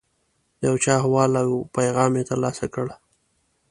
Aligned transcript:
د 0.59 0.61
یو 0.69 0.75
چا 0.83 0.91
احوال 1.01 1.31
او 1.43 1.51
پیغام 1.77 2.11
یې 2.19 2.23
ترلاسه 2.31 2.65
کړ. 2.73 2.87